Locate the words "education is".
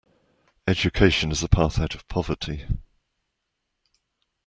0.67-1.43